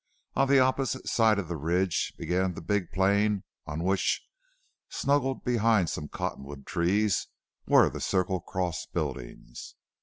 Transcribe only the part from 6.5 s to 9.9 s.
trees, were the Circle Cross buildings.